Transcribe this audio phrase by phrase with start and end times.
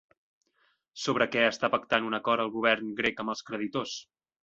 [1.01, 3.99] Sobre què està pactant un acord el govern grec amb els creditors?